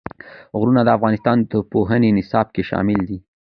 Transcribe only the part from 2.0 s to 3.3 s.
نصاب کې شامل دي.